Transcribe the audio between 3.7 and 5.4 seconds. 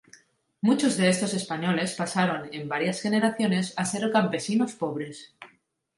a ser campesinos pobres.